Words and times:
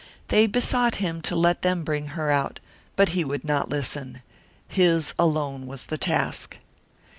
They 0.29 0.47
besought 0.47 0.95
him 0.95 1.21
to 1.21 1.35
let 1.35 1.61
them 1.61 1.83
bring 1.83 2.07
her 2.17 2.31
out, 2.31 2.59
but 2.95 3.09
he 3.09 3.23
would 3.23 3.45
not 3.45 3.69
listen. 3.69 4.23
His 4.67 5.13
alone 5.19 5.67
was 5.67 5.83
the 5.83 5.97
task. 5.99 6.57